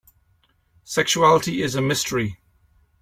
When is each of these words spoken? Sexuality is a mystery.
Sexuality 0.83 1.61
is 1.61 1.75
a 1.75 1.79
mystery. 1.83 2.39